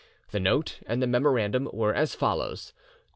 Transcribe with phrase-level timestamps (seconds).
[0.31, 3.03] The note and the memorandum were as follows: "'2.